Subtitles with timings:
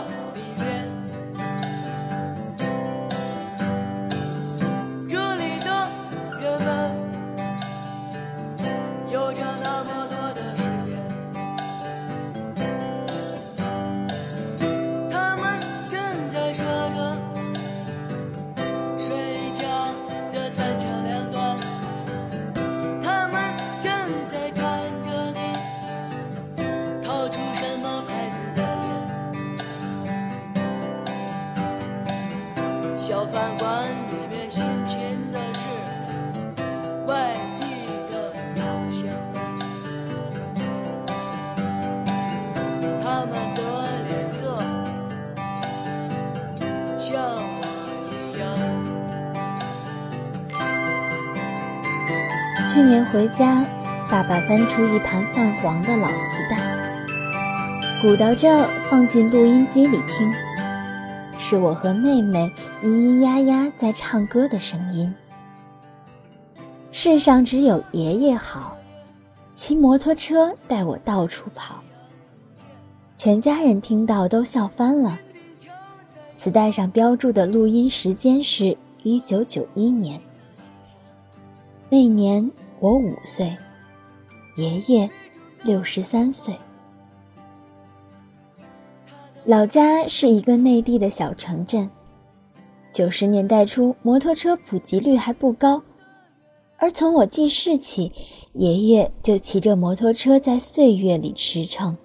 [0.00, 0.27] 里
[52.78, 53.66] 去年回家，
[54.08, 56.56] 爸爸翻出一盘泛黄的老磁带，
[58.00, 60.32] 鼓捣着放进录音机里听，
[61.40, 62.48] 是我和妹妹
[62.80, 65.12] 咿咿呀呀在唱歌的声音。
[66.92, 68.76] 世上只有爷爷好，
[69.56, 71.82] 骑摩托车带我到处跑。
[73.16, 75.18] 全家人听到都笑翻了。
[76.36, 80.20] 磁带上标注的录音时间是一九九一年。
[81.90, 83.56] 那年我五岁，
[84.54, 85.10] 爷爷
[85.64, 86.56] 六十三岁。
[89.44, 91.90] 老家是一个内地的小城镇，
[92.92, 95.82] 九十年代初摩托车普及率还不高，
[96.76, 98.12] 而从我记事起，
[98.52, 101.96] 爷爷就骑着摩托车在岁月里驰骋，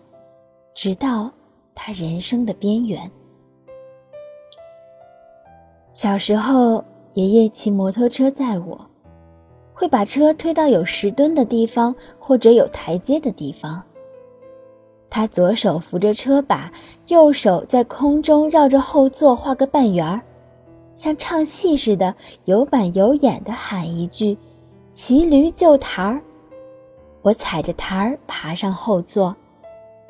[0.74, 1.32] 直到
[1.76, 3.12] 他人生的边缘。
[5.92, 8.90] 小时候，爷爷骑摩托车载我。
[9.84, 13.84] 会把车推到有石墩的地方或者有台阶的地方。
[15.10, 16.72] 他左手扶着车把，
[17.08, 20.22] 右手在空中绕着后座画个半圆儿，
[20.96, 22.16] 像唱戏似的
[22.46, 24.38] 有板有眼的喊一句
[24.94, 26.22] ：“骑驴就台儿。”
[27.22, 29.36] 我踩着台儿爬上后座，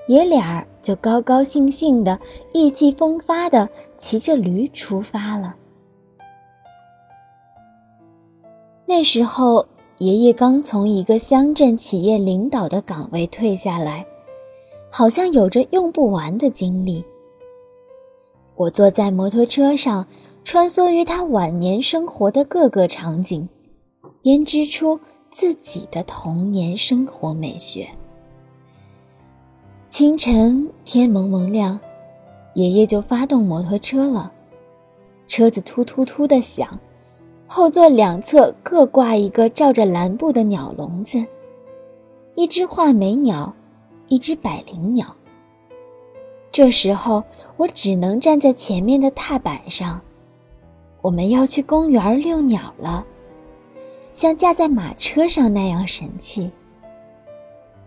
[0.08, 2.20] 爷俩儿就高高兴兴的、
[2.52, 5.56] 意气风发的骑着驴出发了。
[8.86, 9.66] 那时候，
[10.04, 14.06] 爷爷刚从一个乡镇企业领导的岗位退下来，
[14.90, 17.06] 好像有着用不完的精力。
[18.56, 20.06] 我坐在摩托车上，
[20.44, 23.48] 穿梭于他晚年生活的各个场景，
[24.22, 25.00] 编织出
[25.30, 27.88] 自己的童年生活美学。
[29.88, 31.80] 清晨天蒙蒙亮，
[32.56, 34.34] 爷爷就发动摩托车了，
[35.28, 36.78] 车子突突突的响。
[37.48, 41.26] 后座两侧各挂一个罩着蓝布的鸟笼子，
[42.36, 43.54] 一只画眉鸟，
[44.08, 45.16] 一只百灵鸟。
[46.52, 47.24] 这时候
[47.58, 50.02] 我只能站在前面的踏板上。
[51.02, 53.06] 我们要去公园遛鸟了，
[54.14, 56.52] 像架在马车上那样神气。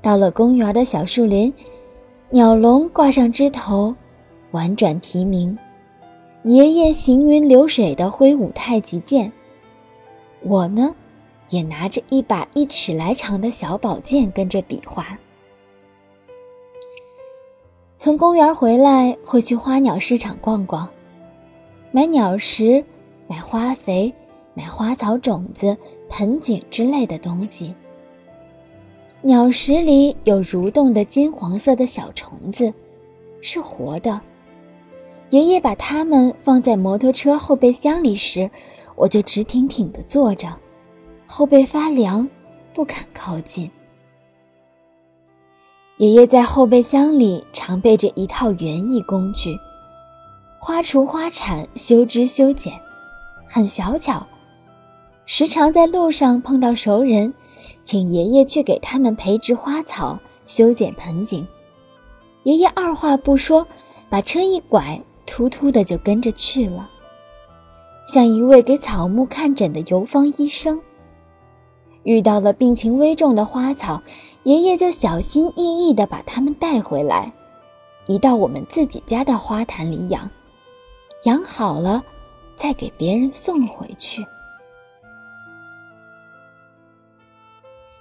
[0.03, 1.55] 到了公园的小树林，
[2.31, 3.97] 鸟笼挂上枝头，
[4.51, 5.59] 婉转啼鸣。
[6.45, 9.33] 爷爷行云流水地挥舞太极剑。
[10.49, 10.95] 我呢，
[11.51, 15.19] 也拿着一把一尺来长的小宝剑跟着比划。
[17.99, 20.89] 从公园回来，会去花鸟市场逛逛，
[21.91, 22.85] 买鸟食、
[23.27, 24.15] 买花肥、
[24.55, 27.75] 买花草种子、盆景之类的东西。
[29.23, 32.73] 鸟食里有蠕动的金黄色的小虫子，
[33.41, 34.21] 是活的。
[35.31, 38.53] 爷爷把它们放在摩托车后备箱里时。
[38.97, 40.59] 我就直挺挺地坐着，
[41.29, 42.29] 后背发凉，
[42.75, 43.71] 不敢靠近。
[45.99, 49.59] 爷爷在后备箱里常备着一套园艺工具，
[50.59, 52.81] 花锄、花铲、修枝、修剪，
[53.49, 54.27] 很小巧。
[55.25, 57.35] 时常在路上碰到熟人，
[57.85, 61.47] 请爷爷去给他们培植花草、修剪盆景。
[62.45, 63.67] 爷爷二话不说，
[64.09, 66.91] 把车一拐，突突的就跟着去了。
[68.07, 70.81] 像一位给草木看诊的游方医生，
[72.05, 74.03] 遇到了病情危重的花草，
[74.45, 77.33] 爷爷就小心翼翼地把它们带回来，
[78.07, 80.31] 移到我们自己家的花坛里养，
[81.25, 82.05] 养好了
[82.55, 84.25] 再给别人送回去。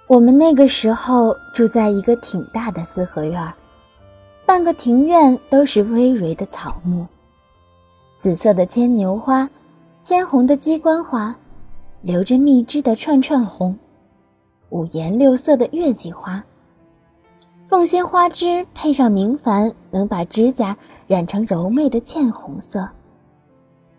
[0.06, 3.52] 我们那个时候住在一个挺大的四合院，
[4.46, 7.08] 半个庭院都是葳蕤的草木，
[8.16, 9.50] 紫色的牵牛花。
[10.00, 11.36] 鲜红的鸡冠花，
[12.02, 13.78] 留着蜜汁的串串红，
[14.68, 16.44] 五颜六色的月季花。
[17.66, 20.76] 凤仙花枝配上明矾，能把指甲
[21.08, 22.88] 染成柔媚的茜红色。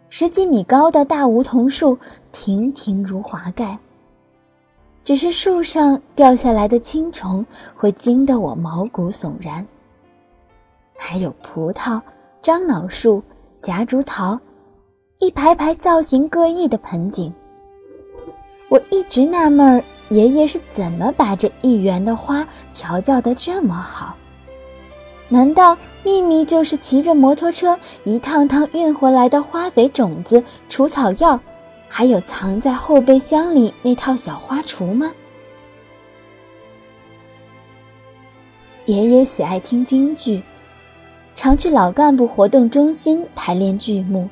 [0.09, 1.97] 十几米高的大梧桐树
[2.31, 3.77] 亭亭如华盖，
[5.03, 7.45] 只是树上掉下来的青虫
[7.75, 9.67] 会惊得我毛骨悚然。
[10.95, 12.01] 还有葡萄、
[12.41, 13.21] 樟脑树、
[13.61, 14.39] 夹竹桃，
[15.19, 17.33] 一排排造型各异的盆景。
[18.69, 24.15] 我一直纳闷儿，爷爷是怎么把这一园的花调教的这么好？
[25.29, 31.39] 难道秘密就是骑着摩托车一趟趟运回来的花肥种子、除草药，
[31.89, 35.11] 还有藏在后备箱里那套小花锄吗？
[38.85, 40.43] 爷爷喜爱听京剧，
[41.33, 44.29] 常去老干部活动中心排练剧目。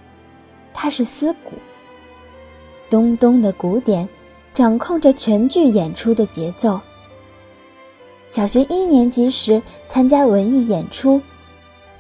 [0.78, 1.54] 他是司鼓，
[2.90, 4.08] 咚咚的鼓点
[4.54, 6.82] 掌控着全剧演出的节奏。
[8.28, 11.22] 小学一年级时，参加文艺演出，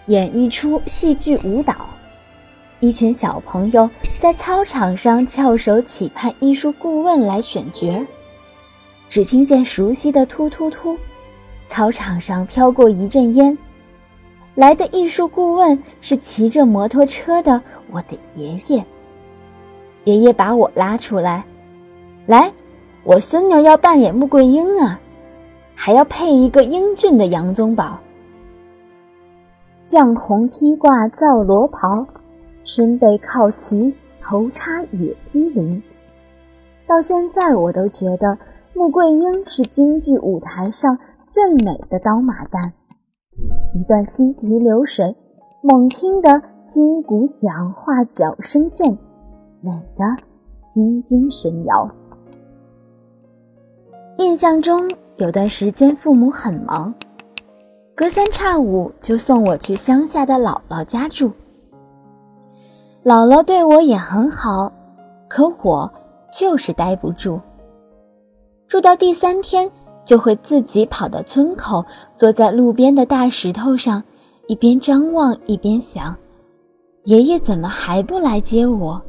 [0.08, 1.74] 演一出戏剧舞蹈。
[2.82, 3.90] 一群小朋友
[4.20, 8.06] 在操场上翘首企盼艺术顾问来选角儿。
[9.08, 10.98] 只听见熟悉的“突突突”，
[11.70, 13.58] 操场上飘过一阵烟。
[14.56, 17.62] 来的艺术顾问是骑着摩托车的
[17.92, 18.86] 我的爷爷。
[20.06, 21.46] 爷爷把我拉出来，
[22.26, 22.54] 来，
[23.04, 25.00] 我孙女要扮演穆桂英啊！
[25.74, 28.00] 还要配一个英俊的杨宗保，
[29.86, 32.08] 绛红披挂皂罗袍，
[32.64, 35.82] 身背靠旗，头插野鸡翎。
[36.88, 38.38] 到现在，我都觉得
[38.74, 42.72] 穆桂英是京剧舞台上最美的刀马旦。
[43.76, 45.14] 一段溪笛流水，
[45.62, 48.98] 猛听得金鼓响，画角声震，
[49.60, 50.06] 美得
[50.62, 51.92] 心惊神摇。
[54.18, 54.90] 印象中。
[55.18, 56.94] 有段时间，父母很忙，
[57.96, 61.32] 隔三差五就送我去乡下的姥姥家住。
[63.02, 64.74] 姥姥对我也很好，
[65.30, 65.90] 可我
[66.34, 67.40] 就是待不住。
[68.68, 69.72] 住到第三天，
[70.06, 71.84] 就会自己跑到村口，
[72.16, 74.04] 坐在路边的大石头上，
[74.48, 76.16] 一边张望一边想：
[77.04, 79.02] 爷爷怎么还不来接我？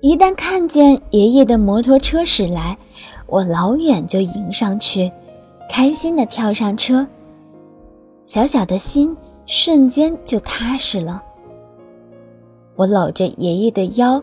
[0.00, 2.78] 一旦看见爷爷的摩托车驶来，
[3.26, 5.12] 我老远就迎上去，
[5.68, 7.06] 开心的跳上车，
[8.24, 11.22] 小小的心瞬间就踏实了。
[12.76, 14.22] 我搂着爷爷的腰，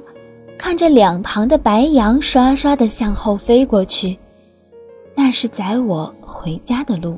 [0.58, 4.18] 看着两旁的白杨刷刷的向后飞过去，
[5.16, 7.18] 那是载我回家的路。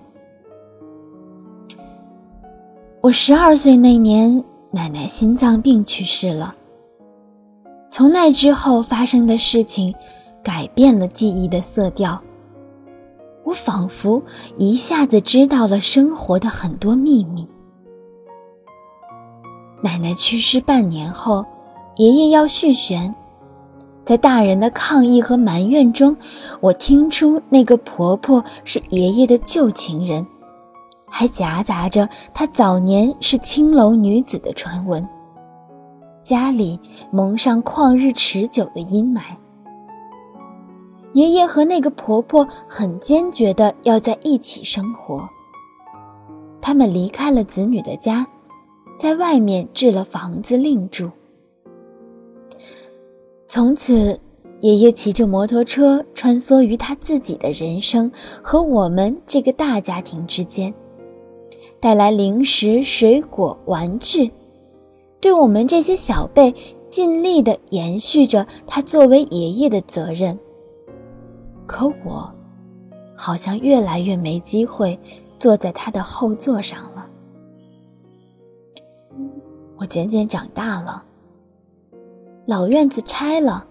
[3.02, 6.54] 我十二岁那年，奶奶心脏病去世了。
[7.90, 9.96] 从那之后发生的事情。
[10.44, 12.22] 改变了记忆的色调。
[13.44, 14.24] 我仿佛
[14.58, 17.46] 一下子知道了生活的很多秘密。
[19.84, 21.46] 奶奶去世半年后，
[21.98, 23.14] 爷爷要续弦，
[24.08, 26.16] 在大人的抗议和埋怨中，
[26.62, 30.26] 我听出那个婆婆是爷爷的旧情人，
[31.10, 35.06] 还夹杂着她早年是青楼女子的传闻。
[36.22, 36.80] 家里
[37.12, 39.24] 蒙上旷日持久的阴霾。
[41.12, 45.28] 爷爷和那个婆婆很坚决的要在一起生活。
[46.62, 48.26] 他们离开了子女的家，
[48.98, 51.12] 在外面置了房子另住。
[53.48, 54.20] 从此，
[54.60, 58.12] 爷爷骑着摩托车穿梭于他自己的人生
[58.44, 60.74] 和我们这个大家庭之间，
[61.80, 64.32] 带来零食、水果、玩具，
[65.22, 66.54] 对我们这些小辈
[66.90, 70.38] 尽力的延续着他作为爷爷的责任。
[71.66, 72.30] 可我，
[73.16, 75.00] 好像越来越没机会
[75.40, 77.10] 坐在他的后座上了。
[79.78, 81.04] 我渐渐长大了，
[82.48, 83.68] 老院子拆了，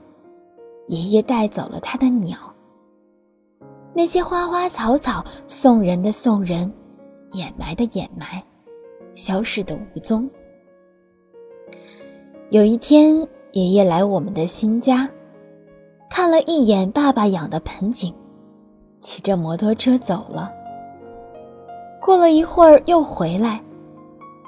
[0.87, 2.37] 爷爷带走了他的鸟。
[3.95, 6.71] 那些花花草草送人的送人，
[7.33, 8.45] 掩埋的掩埋，
[9.14, 10.28] 消失的无踪。
[12.50, 15.09] 有一天，爷爷来我们的新家。
[16.11, 18.14] 看了一眼爸爸养的盆景，
[19.00, 20.50] 骑着摩托车走了。
[22.02, 23.59] 过了一会儿又回来，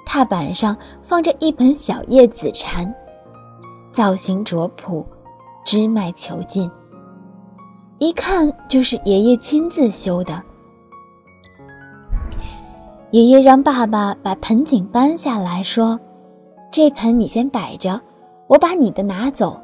[0.04, 2.94] 踏板上放着一盆小叶紫蝉，
[3.98, 5.04] 造型拙朴，
[5.64, 6.70] 枝脉遒劲，
[7.98, 10.40] 一看就是爷爷亲自修的。
[13.10, 15.98] 爷爷让爸爸把盆景搬下来，说
[16.70, 18.00] ：“这盆你先摆着，
[18.46, 19.60] 我把你的拿走，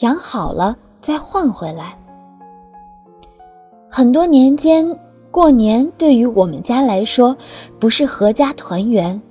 [0.00, 1.98] 养好了。”再换回来。
[3.90, 7.34] 很多年间，过年对于我们家来说，
[7.80, 9.22] 不是阖家团圆，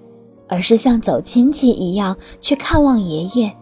[0.50, 3.56] 而是像走亲戚一样去看望爷爷。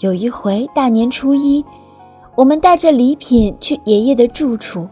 [0.00, 1.62] 有一回大年初一，
[2.34, 4.88] 我们带着礼品去爷爷的住处。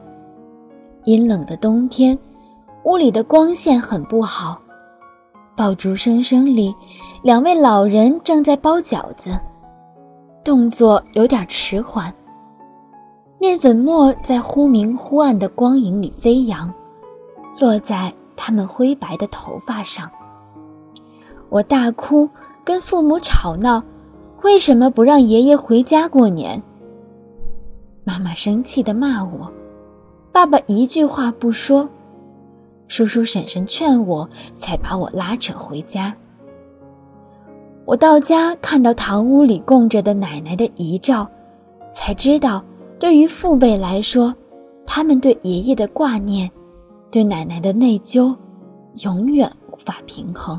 [1.04, 2.18] 阴冷的冬天，
[2.84, 4.60] 屋里的光线很不好。
[5.56, 6.74] 爆竹声声里，
[7.22, 9.38] 两位老人正在包饺子，
[10.44, 12.12] 动作有点迟缓。
[13.38, 16.70] 面粉末在忽明忽暗的光影里飞扬，
[17.58, 20.10] 落在他们灰白的头发上。
[21.48, 22.28] 我大哭，
[22.62, 23.82] 跟父母吵闹，
[24.42, 26.62] 为什么不让爷爷回家过年？
[28.04, 29.52] 妈妈生气的骂我，
[30.32, 31.88] 爸爸一句话不说。
[32.86, 36.14] 叔叔婶婶劝我，才把我拉扯回家。
[37.84, 41.28] 我到家看到堂屋里供着的奶奶的遗照，
[41.92, 42.64] 才知道，
[42.98, 44.34] 对于父辈来说，
[44.86, 46.50] 他们对爷爷的挂念，
[47.10, 48.36] 对奶奶的内疚，
[49.02, 50.58] 永远无法平衡。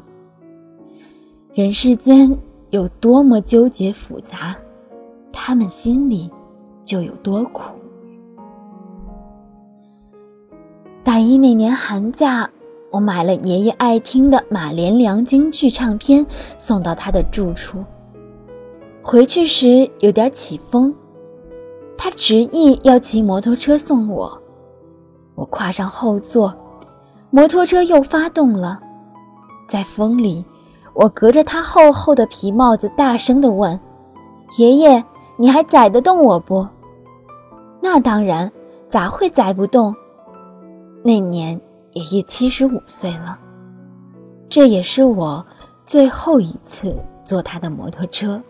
[1.54, 2.38] 人世间
[2.72, 4.56] 有多么纠结复杂，
[5.32, 6.30] 他们心里
[6.84, 7.64] 就有多苦。
[11.04, 12.50] 大一那年寒假，
[12.92, 16.26] 我买了爷爷爱听的马连良京剧唱片，
[16.58, 17.84] 送到他的住处。
[19.02, 20.94] 回去时有点起风，
[21.98, 24.40] 他执意要骑摩托车送我。
[25.34, 26.54] 我跨上后座，
[27.32, 28.80] 摩托车又发动了，
[29.68, 30.46] 在风里，
[30.94, 33.80] 我隔着他厚厚的皮帽子大声地问
[34.58, 35.04] ：“爷爷，
[35.38, 36.68] 你还载得动我不
[37.82, 38.52] ？”“那当然，
[38.90, 39.96] 咋会载不动？”
[41.04, 41.62] 那年
[41.94, 43.40] 爷爷七十五岁了，
[44.50, 45.46] 这也是我
[45.86, 48.42] 最后一次坐他的摩托车。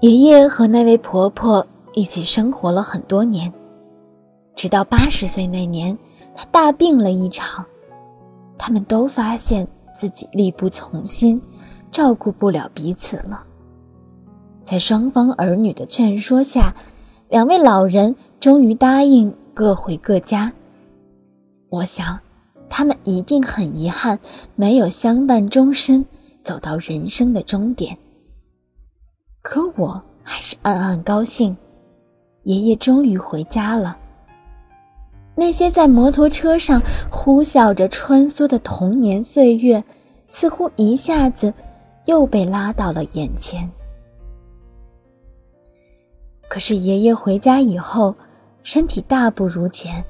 [0.00, 3.54] 爷爷和那位婆婆一起生活了很多年，
[4.54, 5.96] 直到八十岁那年，
[6.34, 7.64] 他大病了一场，
[8.58, 11.40] 他们都发现自己力不从心，
[11.90, 13.42] 照顾不了彼此了。
[14.62, 16.74] 在双方儿女的劝说下，
[17.28, 19.34] 两位老人终于答应。
[19.54, 20.52] 各回各家。
[21.70, 22.20] 我想，
[22.68, 24.18] 他们一定很遗憾，
[24.54, 26.04] 没有相伴终身，
[26.44, 27.96] 走到人生的终点。
[29.40, 31.56] 可我还是暗暗高兴，
[32.42, 33.96] 爷爷终于回家了。
[35.36, 39.84] 那些在摩托车上呼啸着穿梭的童年岁月，
[40.28, 41.54] 似乎一下子
[42.06, 43.70] 又被拉到了眼前。
[46.48, 48.16] 可是爷爷回家以后。
[48.62, 50.04] 身体大不如前，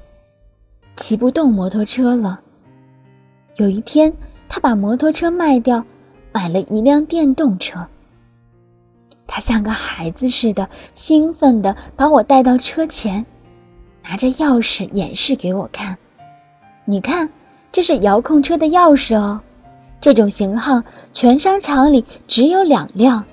[0.95, 2.39] 骑不动摩托车了。
[3.55, 4.15] 有一天，
[4.49, 5.85] 他把摩托车卖掉，
[6.31, 7.85] 买了一辆电动车。
[9.27, 13.27] 他像个孩子似的，兴奋地把我带到车前，
[14.07, 15.97] 拿着钥匙演示给我看
[16.85, 17.29] ：“你看，
[17.71, 19.41] 这是遥控车的钥匙哦，
[19.99, 23.25] 这种型号全商场里只有两辆。”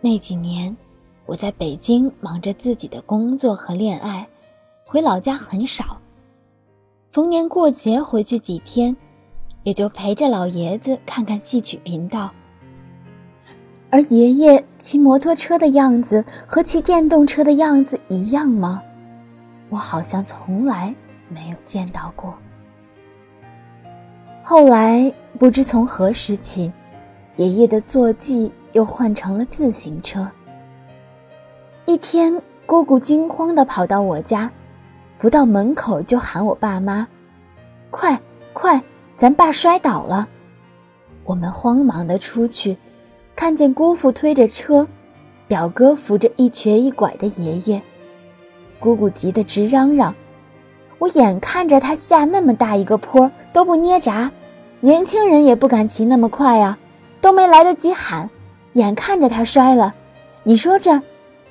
[0.00, 0.76] 那几年。
[1.26, 4.28] 我在北京忙着自己的工作和恋爱，
[4.84, 5.96] 回老家很少。
[7.12, 8.94] 逢年过节回去几天，
[9.62, 12.30] 也就陪着老爷子看看戏曲频道。
[13.94, 18.82] 而爷爷骑摩托车的样子和骑电动车的样子一样吗？
[19.68, 20.92] 我好像从来
[21.28, 22.34] 没有见到过。
[24.42, 26.72] 后来不知从何时起，
[27.36, 30.28] 爷爷的坐骑又换成了自行车。
[31.86, 34.50] 一天，姑姑惊慌地跑到我家，
[35.18, 37.06] 不到门口就喊我爸妈
[37.92, 38.20] ：“快
[38.54, 38.82] 快，
[39.16, 40.28] 咱爸摔倒了！”
[41.22, 42.76] 我们慌忙地出去，
[43.36, 44.88] 看见姑父推着车，
[45.46, 47.82] 表哥扶着一瘸一拐的爷爷。
[48.80, 50.14] 姑姑急得直嚷嚷
[50.98, 54.32] ：“我眼看着他下那么大一个坡都不捏闸，
[54.80, 56.78] 年轻人也不敢骑那么快呀，
[57.20, 58.30] 都没来得及喊，
[58.72, 59.94] 眼看着他摔了，
[60.42, 61.02] 你说这……”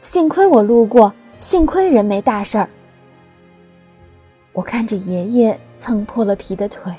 [0.02, 2.70] 幸亏我路过，幸亏人没大事儿。
[4.52, 6.94] 我看着爷爷蹭破了皮的腿，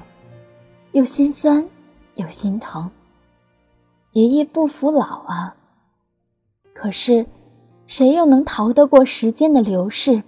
[0.93, 1.69] 又心酸
[2.14, 2.91] 又心疼。
[4.14, 5.56] 爷爷不服老啊！
[6.73, 7.26] 可是，
[7.88, 10.23] 谁又能逃得过时间的流逝？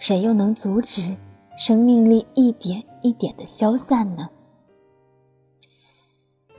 [0.00, 1.16] 谁又能阻止
[1.56, 4.28] 生命力一点一点的消散呢？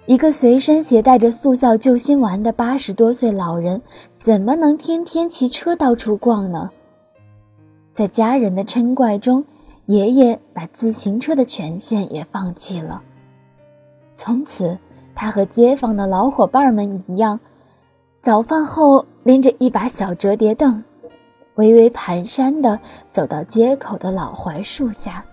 [0.05, 3.81] 一个随身携带着速效救心丸的八十多岁老人，
[4.17, 6.69] 怎么能天天骑车到处逛呢？
[7.93, 9.43] 在家人的嗔怪中，
[9.87, 13.03] 爷爷把自行车的权限也放弃了。
[14.15, 14.79] 从此，
[15.19, 17.41] 他和街坊的老伙伴们一样，
[18.21, 20.81] 早饭后拎着一把小折叠凳，
[21.55, 22.79] 微微蹒跚地
[23.11, 25.25] 走到街口的老槐树下，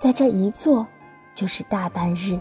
[0.00, 0.86] 在这儿一坐
[1.34, 2.40] 就是大半日。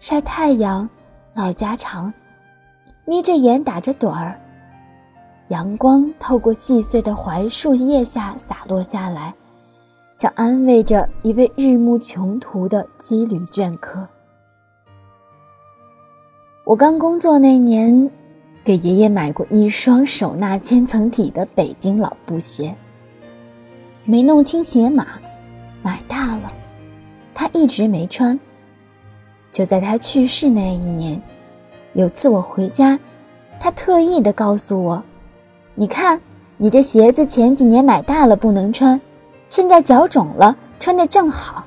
[0.00, 0.90] 晒太阳，
[1.32, 2.12] 唠家常，
[3.04, 4.36] 眯着眼打着盹儿。
[5.46, 9.32] 阳光透过细碎的槐树叶下洒落下来，
[10.16, 14.08] 像安慰着一位日暮穷途的羁旅倦客。
[16.70, 18.12] 我刚工作那年，
[18.62, 22.76] 给爷爷买过一双手纳千层体的北京老布鞋。
[24.04, 25.18] 没弄清鞋码，
[25.82, 26.52] 买大了，
[27.34, 28.38] 他一直没穿。
[29.50, 31.20] 就在他去世那一年，
[31.92, 33.00] 有次我回家，
[33.58, 35.02] 他特意的告诉我
[35.74, 36.20] ：“你看，
[36.56, 39.00] 你这鞋子前几年买大了不能穿，
[39.48, 41.64] 现在脚肿了，穿着正好。”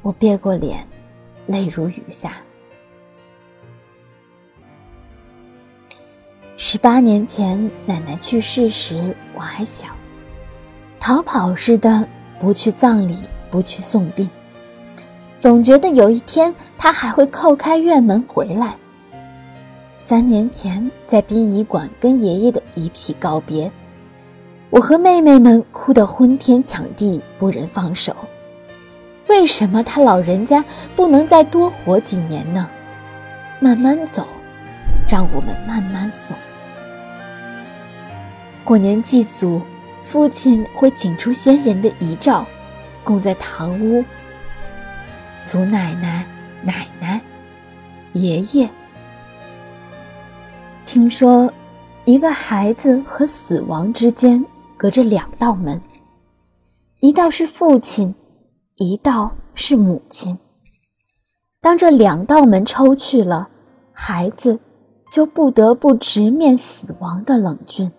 [0.00, 0.86] 我别过脸，
[1.44, 2.38] 泪如雨下。
[6.62, 9.86] 十八年前奶奶去世时，我还小，
[11.00, 12.06] 逃跑似的
[12.38, 13.16] 不去葬礼，
[13.50, 14.28] 不去送殡，
[15.38, 18.76] 总觉得有一天她还会叩开院门回来。
[19.96, 23.72] 三年前在殡仪馆跟爷爷的遗体告别，
[24.68, 28.14] 我和妹妹们哭得昏天抢地，不忍放手。
[29.28, 30.62] 为什么他老人家
[30.94, 32.68] 不能再多活几年呢？
[33.60, 34.28] 慢慢走，
[35.08, 36.36] 让我们慢慢送。
[38.64, 39.60] 过年祭祖，
[40.02, 42.46] 父亲会请出先人的遗照，
[43.02, 44.04] 供在堂屋。
[45.44, 46.26] 祖奶奶、
[46.62, 47.20] 奶奶、
[48.12, 48.70] 爷爷。
[50.84, 51.52] 听说，
[52.04, 54.44] 一个孩子和死亡之间
[54.76, 55.80] 隔着两道门，
[57.00, 58.14] 一道是父亲，
[58.76, 60.38] 一道是母亲。
[61.60, 63.48] 当这两道门抽去了，
[63.92, 64.60] 孩子
[65.10, 67.90] 就不得不直面死亡的冷峻。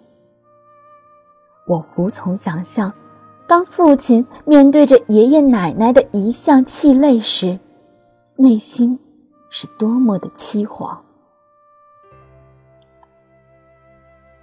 [1.72, 2.94] 我无从想象，
[3.48, 7.62] 当父亲面对着爷爷奶奶的遗像泣泪时，
[8.36, 9.00] 内心
[9.50, 10.98] 是多么的凄惶。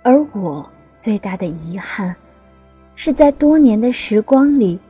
[0.02, 2.16] 而我最大的遗憾，
[2.94, 4.80] 是在多年的时光里，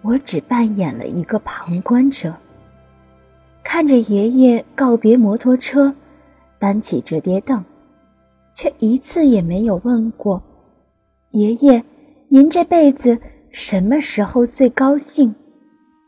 [0.00, 2.34] 我只扮演了一个旁观者，
[3.62, 5.94] 看着爷爷告别摩托车，
[6.58, 7.62] 搬起折叠凳，
[8.54, 10.42] 却一次也没有问过。
[11.30, 11.84] 爷爷，
[12.28, 13.18] 您这辈子
[13.50, 15.34] 什么时候最高兴？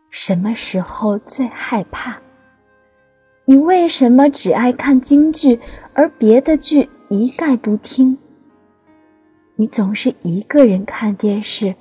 [0.09, 2.21] 什么时候最害怕？
[3.45, 5.61] 你为什么只爱看京剧，
[5.93, 8.17] 而别的剧一概不听？
[9.57, 11.75] 你总是一个人看电视，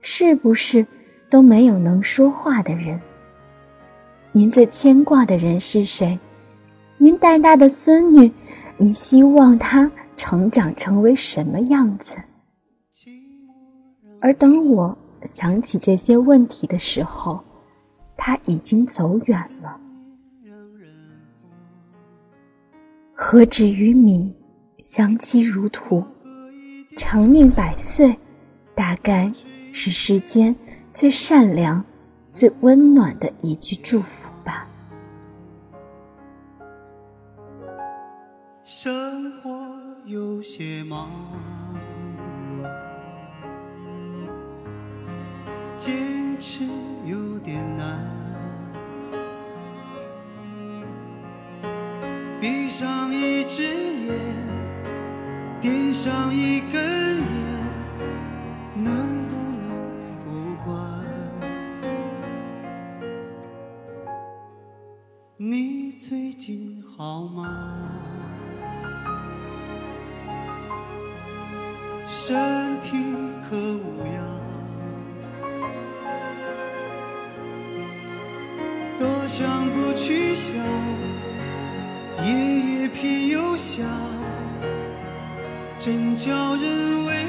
[0.00, 0.86] 是不是
[1.28, 3.00] 都没有能说话的人？
[4.30, 6.20] 您最牵挂的人是谁？
[6.98, 8.32] 您带大的孙女，
[8.76, 12.18] 您希望她成长成为什么样子？
[14.20, 17.44] 而等我想起这些问题的时候，
[18.16, 19.80] 他已经走远了。
[23.12, 24.34] 何止于米，
[24.84, 26.04] 相期如土，
[26.96, 28.18] 长命百岁，
[28.74, 29.32] 大概
[29.72, 30.56] 是世间
[30.92, 31.84] 最善良、
[32.32, 34.68] 最温暖的一句祝福吧。
[38.64, 39.50] 生活
[40.04, 41.10] 有些忙。
[45.78, 45.94] 坚
[46.40, 46.64] 持
[47.04, 48.00] 有点难，
[52.40, 54.18] 闭上一只眼，
[55.60, 56.95] 点上一根
[79.38, 80.54] 想不去想，
[82.24, 82.32] 夜
[82.80, 83.86] 夜偏又想，
[85.78, 87.25] 真叫人为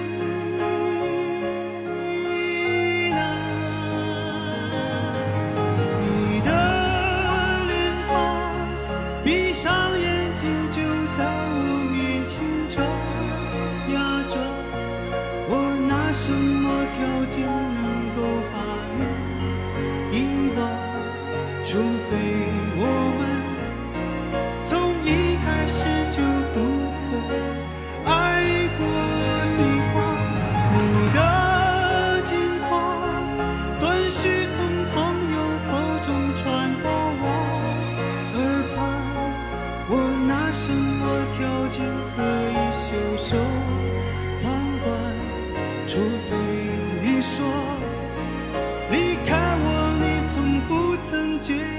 [51.09, 51.76] 曾经。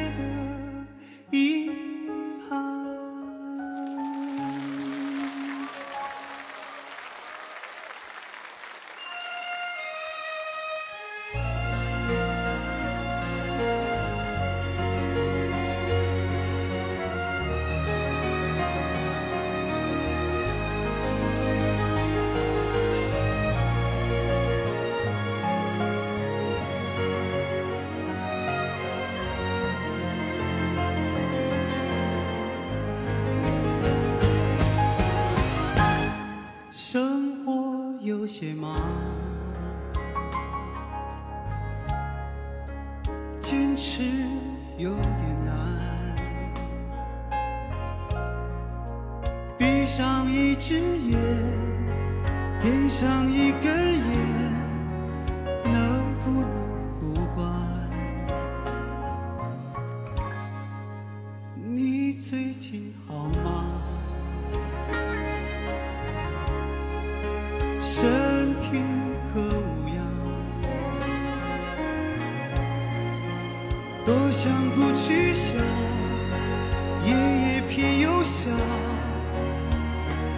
[38.08, 38.74] 有些忙，
[43.38, 44.02] 坚持
[44.78, 45.54] 有点难。
[49.58, 51.18] 闭上一只眼，
[52.62, 54.27] 点上一根烟，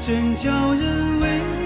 [0.01, 1.60] 真叫人为